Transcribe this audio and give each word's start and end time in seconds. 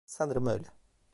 Sanırım 0.05 0.47
öyle. 0.47 0.67